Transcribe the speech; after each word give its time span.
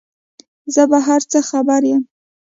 زه 0.73 0.83
په 0.91 0.97
هر 1.07 1.21
څه 1.31 1.39
خبر 1.49 1.81
یم، 1.91 2.03